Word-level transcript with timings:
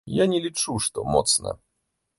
Я 0.19 0.25
не 0.31 0.39
лічу, 0.45 0.77
што 0.87 1.05
моцна. 1.17 1.57